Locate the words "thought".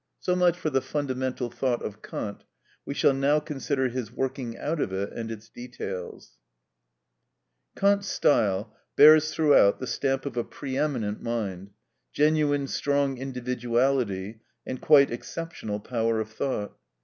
1.51-1.83, 16.31-16.75